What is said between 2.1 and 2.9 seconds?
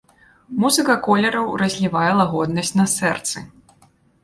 лагоднасць на